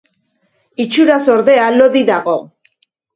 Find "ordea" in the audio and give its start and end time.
1.33-1.67